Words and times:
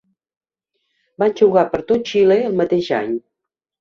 Van 1.23 1.35
jugar 1.41 1.65
per 1.75 1.81
tot 1.91 2.09
Xile 2.13 2.39
el 2.49 2.59
mateix 2.63 2.91
any. 3.05 3.13